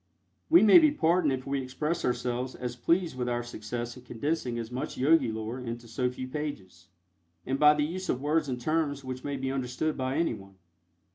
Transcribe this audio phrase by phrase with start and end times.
[0.49, 4.63] We may be pardoned if we express ourselves as pleased with our success in condensing
[4.63, 6.87] so much Yogi lore into so few pages,
[7.45, 10.55] and by the use of words and terms which may be understood by anyone.